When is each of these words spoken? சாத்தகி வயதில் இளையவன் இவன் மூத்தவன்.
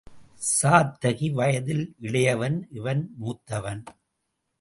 சாத்தகி 0.61 1.27
வயதில் 1.31 1.83
இளையவன் 2.01 2.57
இவன் 2.71 3.03
மூத்தவன். 3.19 3.83